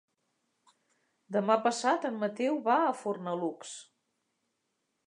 Demà 1.37 1.57
passat 1.67 2.09
en 2.11 2.17
Mateu 2.25 2.59
va 2.71 2.79
a 2.87 2.97
Fornalutx. 3.03 3.79